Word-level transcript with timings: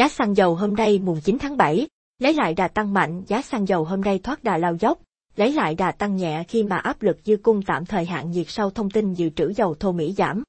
Giá 0.00 0.08
xăng 0.08 0.36
dầu 0.36 0.54
hôm 0.54 0.74
nay 0.74 1.00
mùng 1.04 1.20
9 1.20 1.38
tháng 1.38 1.56
7, 1.56 1.88
lấy 2.18 2.34
lại 2.34 2.54
đà 2.54 2.68
tăng 2.68 2.94
mạnh, 2.94 3.22
giá 3.26 3.42
xăng 3.42 3.68
dầu 3.68 3.84
hôm 3.84 4.00
nay 4.00 4.18
thoát 4.18 4.44
đà 4.44 4.58
lao 4.58 4.76
dốc, 4.80 4.98
lấy 5.36 5.52
lại 5.52 5.74
đà 5.74 5.92
tăng 5.92 6.16
nhẹ 6.16 6.44
khi 6.48 6.62
mà 6.62 6.76
áp 6.76 7.02
lực 7.02 7.18
dư 7.24 7.36
cung 7.36 7.62
tạm 7.62 7.86
thời 7.86 8.04
hạn 8.04 8.30
nhiệt 8.30 8.46
sau 8.48 8.70
thông 8.70 8.90
tin 8.90 9.14
dự 9.14 9.28
trữ 9.28 9.52
dầu 9.56 9.74
thô 9.74 9.92
Mỹ 9.92 10.14
giảm. 10.16 10.42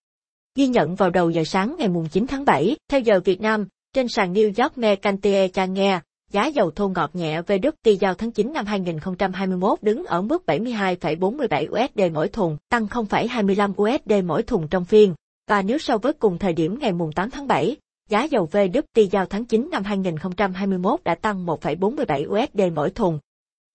Ghi 0.55 0.67
nhận 0.67 0.95
vào 0.95 1.09
đầu 1.09 1.29
giờ 1.29 1.43
sáng 1.43 1.75
ngày 1.77 1.87
mùng 1.87 2.07
9 2.09 2.27
tháng 2.27 2.45
7, 2.45 2.75
theo 2.91 2.99
giờ 2.99 3.19
Việt 3.25 3.41
Nam, 3.41 3.67
trên 3.93 4.07
sàn 4.07 4.33
New 4.33 4.63
York 4.63 4.77
Mercantile 4.77 5.67
nghe, 5.67 5.99
giá 6.31 6.47
dầu 6.47 6.71
thô 6.71 6.87
ngọt 6.87 7.09
nhẹ 7.13 7.41
về 7.41 7.57
Đức 7.57 7.75
tỷ 7.83 7.95
giao 7.95 8.13
tháng 8.13 8.31
9 8.31 8.53
năm 8.53 8.65
2021 8.65 9.83
đứng 9.83 10.05
ở 10.05 10.21
mức 10.21 10.43
72,47 10.47 11.85
USD 11.85 12.13
mỗi 12.13 12.29
thùng, 12.29 12.57
tăng 12.69 12.85
0,25 12.85 13.73
USD 13.83 14.25
mỗi 14.25 14.43
thùng 14.43 14.67
trong 14.67 14.85
phiên. 14.85 15.13
Và 15.47 15.61
nếu 15.61 15.77
so 15.77 15.97
với 15.97 16.13
cùng 16.13 16.37
thời 16.37 16.53
điểm 16.53 16.79
ngày 16.79 16.91
mùng 16.93 17.11
8 17.11 17.29
tháng 17.29 17.47
7, 17.47 17.75
giá 18.11 18.23
dầu 18.23 18.47
WTI 18.51 19.07
giao 19.11 19.25
tháng 19.25 19.45
9 19.45 19.69
năm 19.71 19.83
2021 19.83 21.03
đã 21.03 21.15
tăng 21.15 21.45
1,47 21.45 22.43
USD 22.43 22.73
mỗi 22.75 22.89
thùng. 22.89 23.19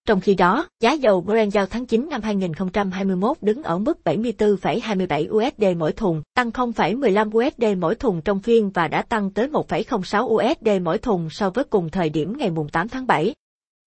Trong 0.07 0.19
khi 0.19 0.35
đó, 0.35 0.67
giá 0.79 0.93
dầu 0.93 1.21
Brent 1.21 1.51
giao 1.51 1.65
tháng 1.65 1.85
9 1.85 2.07
năm 2.09 2.21
2021 2.21 3.37
đứng 3.41 3.63
ở 3.63 3.77
mức 3.77 3.99
74,27 4.05 5.47
USD 5.47 5.77
mỗi 5.77 5.91
thùng, 5.93 6.21
tăng 6.35 6.49
0,15 6.49 7.47
USD 7.47 7.77
mỗi 7.77 7.95
thùng 7.95 8.21
trong 8.21 8.39
phiên 8.39 8.69
và 8.69 8.87
đã 8.87 9.01
tăng 9.01 9.31
tới 9.31 9.47
1,06 9.47 10.25
USD 10.25 10.81
mỗi 10.81 10.97
thùng 10.97 11.29
so 11.29 11.49
với 11.49 11.63
cùng 11.63 11.89
thời 11.89 12.09
điểm 12.09 12.37
ngày 12.37 12.49
mùng 12.49 12.69
8 12.69 12.87
tháng 12.87 13.07
7. 13.07 13.33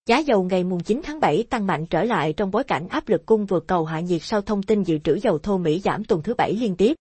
Giá 0.06 0.19
dầu 0.19 0.42
ngày 0.42 0.64
mùng 0.64 0.80
9 0.80 1.01
tháng 1.05 1.20
7 1.20 1.45
tăng 1.51 1.67
mạnh 1.67 1.87
trở 1.87 2.05
lại 2.05 2.33
trong 2.33 2.51
bối 2.51 2.64
cảnh 2.64 2.89
áp 2.89 3.09
lực 3.09 3.27
cung 3.27 3.47
vượt 3.47 3.67
cầu 3.67 3.84
hạ 3.84 4.01
nhiệt 4.01 4.23
sau 4.23 4.41
thông 4.41 4.62
tin 4.62 4.83
dự 4.83 4.98
trữ 4.98 5.14
dầu 5.23 5.39
thô 5.39 5.59
Mỹ 5.59 5.80
giảm 5.84 6.05
tuần 6.05 6.23
thứ 6.23 6.34
bảy 6.34 6.53
liên 6.53 6.77
tiếp. 6.77 6.97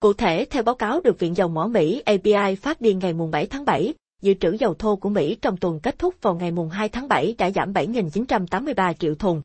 Cụ 0.00 0.12
thể, 0.12 0.46
theo 0.50 0.62
báo 0.62 0.74
cáo 0.74 1.00
được 1.00 1.18
Viện 1.18 1.36
Dầu 1.36 1.48
mỏ 1.48 1.66
Mỹ 1.66 2.02
API 2.04 2.54
phát 2.54 2.80
đi 2.80 2.94
ngày 2.94 3.14
7 3.32 3.46
tháng 3.46 3.64
7, 3.64 3.94
dự 4.22 4.34
trữ 4.34 4.50
dầu 4.50 4.74
thô 4.74 4.96
của 4.96 5.08
Mỹ 5.08 5.34
trong 5.34 5.56
tuần 5.56 5.80
kết 5.80 5.98
thúc 5.98 6.14
vào 6.22 6.34
ngày 6.34 6.52
2 6.70 6.88
tháng 6.88 7.08
7 7.08 7.34
đã 7.38 7.50
giảm 7.50 7.72
7.983 7.72 8.92
triệu 8.92 9.14
thùng. 9.14 9.42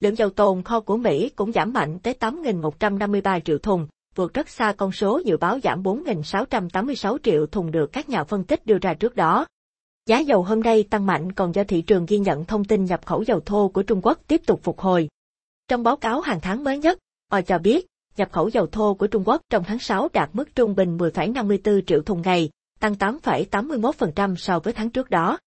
Lượng 0.00 0.16
dầu 0.16 0.30
tồn 0.30 0.62
kho 0.62 0.80
của 0.80 0.96
Mỹ 0.96 1.28
cũng 1.28 1.52
giảm 1.52 1.72
mạnh 1.72 1.98
tới 1.98 2.14
8.153 2.20 3.40
triệu 3.40 3.58
thùng, 3.58 3.86
vượt 4.14 4.34
rất 4.34 4.48
xa 4.48 4.72
con 4.76 4.92
số 4.92 5.20
dự 5.24 5.36
báo 5.36 5.58
giảm 5.62 5.82
4.686 5.82 7.18
triệu 7.22 7.46
thùng 7.46 7.70
được 7.70 7.92
các 7.92 8.08
nhà 8.08 8.24
phân 8.24 8.44
tích 8.44 8.66
đưa 8.66 8.78
ra 8.78 8.94
trước 8.94 9.16
đó. 9.16 9.46
Giá 10.06 10.18
dầu 10.18 10.42
hôm 10.42 10.60
nay 10.60 10.82
tăng 10.90 11.06
mạnh 11.06 11.32
còn 11.32 11.54
do 11.54 11.64
thị 11.64 11.82
trường 11.82 12.06
ghi 12.06 12.18
nhận 12.18 12.44
thông 12.44 12.64
tin 12.64 12.84
nhập 12.84 13.06
khẩu 13.06 13.22
dầu 13.22 13.40
thô 13.40 13.68
của 13.68 13.82
Trung 13.82 14.00
Quốc 14.02 14.18
tiếp 14.26 14.40
tục 14.46 14.60
phục 14.62 14.80
hồi. 14.80 15.08
Trong 15.68 15.82
báo 15.82 15.96
cáo 15.96 16.20
hàng 16.20 16.40
tháng 16.40 16.64
mới 16.64 16.78
nhất, 16.78 16.98
họ 17.30 17.40
cho 17.40 17.58
biết, 17.58 17.86
nhập 18.16 18.32
khẩu 18.32 18.48
dầu 18.48 18.66
thô 18.66 18.94
của 18.94 19.06
Trung 19.06 19.22
Quốc 19.26 19.40
trong 19.50 19.64
tháng 19.64 19.78
6 19.78 20.08
đạt 20.12 20.30
mức 20.32 20.54
trung 20.54 20.74
bình 20.74 20.98
10,54 20.98 21.80
triệu 21.86 22.02
thùng 22.02 22.22
ngày, 22.22 22.50
tăng 22.80 22.94
8,81% 22.94 24.36
so 24.36 24.58
với 24.58 24.72
tháng 24.72 24.90
trước 24.90 25.10
đó. 25.10 25.38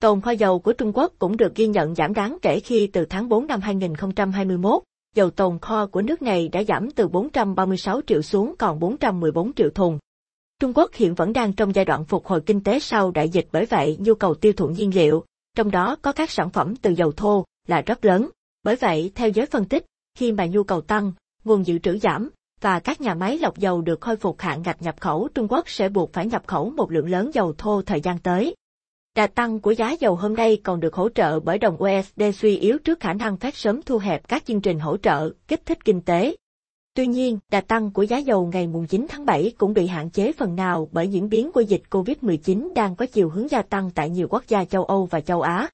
Tồn 0.00 0.20
kho 0.20 0.30
dầu 0.30 0.58
của 0.58 0.72
Trung 0.72 0.92
Quốc 0.94 1.12
cũng 1.18 1.36
được 1.36 1.54
ghi 1.54 1.66
nhận 1.66 1.94
giảm 1.94 2.14
đáng 2.14 2.38
kể 2.42 2.60
khi 2.60 2.86
từ 2.86 3.04
tháng 3.04 3.28
4 3.28 3.46
năm 3.46 3.60
2021, 3.60 4.82
dầu 5.14 5.30
tồn 5.30 5.58
kho 5.58 5.86
của 5.86 6.02
nước 6.02 6.22
này 6.22 6.48
đã 6.48 6.62
giảm 6.62 6.90
từ 6.90 7.08
436 7.08 8.00
triệu 8.06 8.22
xuống 8.22 8.54
còn 8.58 8.80
414 8.80 9.52
triệu 9.54 9.70
thùng. 9.70 9.98
Trung 10.60 10.72
Quốc 10.74 10.90
hiện 10.94 11.14
vẫn 11.14 11.32
đang 11.32 11.52
trong 11.52 11.74
giai 11.74 11.84
đoạn 11.84 12.04
phục 12.04 12.26
hồi 12.26 12.40
kinh 12.40 12.62
tế 12.62 12.80
sau 12.80 13.10
đại 13.10 13.28
dịch 13.28 13.48
bởi 13.52 13.66
vậy 13.66 13.96
nhu 14.00 14.14
cầu 14.14 14.34
tiêu 14.34 14.52
thụ 14.52 14.68
nhiên 14.68 14.94
liệu, 14.94 15.24
trong 15.56 15.70
đó 15.70 15.96
có 16.02 16.12
các 16.12 16.30
sản 16.30 16.50
phẩm 16.50 16.76
từ 16.76 16.90
dầu 16.90 17.12
thô, 17.12 17.44
là 17.66 17.80
rất 17.80 18.04
lớn. 18.04 18.30
Bởi 18.62 18.76
vậy, 18.76 19.12
theo 19.14 19.28
giới 19.28 19.46
phân 19.46 19.64
tích, 19.64 19.84
khi 20.18 20.32
mà 20.32 20.46
nhu 20.46 20.62
cầu 20.62 20.80
tăng, 20.80 21.12
nguồn 21.46 21.66
dự 21.66 21.78
trữ 21.78 21.98
giảm, 21.98 22.30
và 22.60 22.80
các 22.80 23.00
nhà 23.00 23.14
máy 23.14 23.38
lọc 23.38 23.58
dầu 23.58 23.82
được 23.82 24.00
khôi 24.00 24.16
phục 24.16 24.40
hạn 24.40 24.62
ngạch 24.62 24.82
nhập 24.82 25.00
khẩu 25.00 25.28
Trung 25.34 25.48
Quốc 25.48 25.68
sẽ 25.68 25.88
buộc 25.88 26.12
phải 26.12 26.26
nhập 26.26 26.42
khẩu 26.46 26.70
một 26.70 26.92
lượng 26.92 27.10
lớn 27.10 27.30
dầu 27.34 27.54
thô 27.58 27.82
thời 27.82 28.00
gian 28.00 28.18
tới. 28.18 28.54
Đà 29.16 29.26
tăng 29.26 29.60
của 29.60 29.70
giá 29.70 29.92
dầu 30.00 30.16
hôm 30.16 30.34
nay 30.34 30.60
còn 30.64 30.80
được 30.80 30.94
hỗ 30.94 31.08
trợ 31.08 31.40
bởi 31.40 31.58
đồng 31.58 31.76
USD 31.82 32.22
suy 32.34 32.56
yếu 32.56 32.78
trước 32.78 33.00
khả 33.00 33.12
năng 33.12 33.36
phát 33.36 33.56
sớm 33.56 33.82
thu 33.82 33.98
hẹp 33.98 34.28
các 34.28 34.44
chương 34.46 34.60
trình 34.60 34.78
hỗ 34.78 34.96
trợ, 34.96 35.30
kích 35.48 35.66
thích 35.66 35.84
kinh 35.84 36.00
tế. 36.00 36.36
Tuy 36.94 37.06
nhiên, 37.06 37.38
đà 37.50 37.60
tăng 37.60 37.90
của 37.90 38.02
giá 38.02 38.18
dầu 38.18 38.50
ngày 38.52 38.68
9 38.88 39.06
tháng 39.08 39.26
7 39.26 39.52
cũng 39.58 39.74
bị 39.74 39.86
hạn 39.86 40.10
chế 40.10 40.32
phần 40.32 40.56
nào 40.56 40.88
bởi 40.92 41.08
diễn 41.08 41.28
biến 41.28 41.52
của 41.52 41.60
dịch 41.60 41.82
COVID-19 41.90 42.74
đang 42.74 42.96
có 42.96 43.06
chiều 43.06 43.28
hướng 43.28 43.48
gia 43.48 43.62
tăng 43.62 43.90
tại 43.90 44.10
nhiều 44.10 44.28
quốc 44.30 44.44
gia 44.48 44.64
châu 44.64 44.84
Âu 44.84 45.06
và 45.06 45.20
châu 45.20 45.40
Á. 45.40 45.68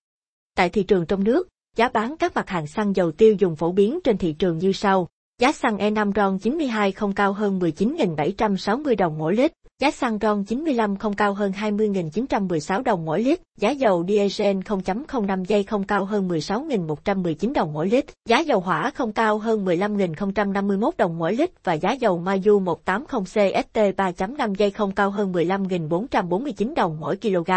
Tại 0.57 0.69
thị 0.69 0.83
trường 0.83 1.07
trong 1.07 1.25
nước, 1.25 1.49
giá 1.77 1.89
bán 1.89 2.17
các 2.17 2.35
mặt 2.35 2.49
hàng 2.49 2.67
xăng 2.67 2.97
dầu 2.97 3.13
tiêu 3.13 3.35
dùng 3.39 3.57
phổ 3.57 3.73
biến 3.73 4.01
trên 4.05 4.19
thị 4.19 4.33
trường 4.39 4.59
như 4.59 4.73
sau. 4.73 5.09
Giá 5.43 5.53
xăng 5.53 5.77
E5 5.77 6.13
RON 6.17 6.39
92 6.39 6.93
không 6.93 7.13
cao 7.13 7.33
hơn 7.33 7.59
19.760 7.59 8.97
đồng 8.97 9.19
mỗi 9.19 9.37
lít, 9.37 9.53
giá 9.81 9.91
xăng 9.91 10.19
RON 10.21 10.45
95 10.45 10.97
không 10.97 11.15
cao 11.15 11.35
hơn 11.35 11.53
20.916 11.53 12.83
đồng 12.83 13.05
mỗi 13.05 13.23
lít, 13.23 13.41
giá 13.59 13.71
dầu 13.71 14.05
diesel 14.09 14.57
0.05 14.57 15.45
giây 15.45 15.63
không 15.63 15.85
cao 15.85 16.05
hơn 16.05 16.29
16.119 16.29 17.53
đồng 17.53 17.73
mỗi 17.73 17.89
lít, 17.89 18.05
giá 18.29 18.39
dầu 18.39 18.61
hỏa 18.61 18.91
không 18.95 19.13
cao 19.13 19.39
hơn 19.39 19.65
15.051 19.65 20.91
đồng 20.99 21.19
mỗi 21.19 21.35
lít. 21.35 21.51
Và 21.65 21.73
giá 21.73 21.93
dầu 21.93 22.19
Mayu 22.19 22.59
180 22.59 23.25
CST 23.25 23.79
3.5 23.79 24.55
giây 24.55 24.71
không 24.71 24.93
cao 24.93 25.11
hơn 25.11 25.33
15.449 25.33 26.75
đồng 26.75 27.01
mỗi 27.01 27.17
kg. 27.17 27.51